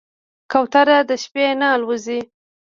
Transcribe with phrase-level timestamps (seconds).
[0.51, 2.19] کوتره د شپې نه الوزي.